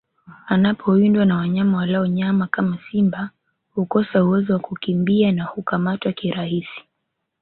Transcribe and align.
Anapowindwa 0.47 1.25
na 1.25 1.35
wanyama 1.37 1.77
walao 1.77 2.05
nyama 2.07 2.47
kama 2.47 2.77
simba 2.91 3.29
hukosa 3.73 4.23
uwezo 4.23 4.53
wa 4.53 4.59
kukimbia 4.59 5.31
na 5.31 5.43
hukamatwa 5.43 6.11
kirahisi 6.13 6.81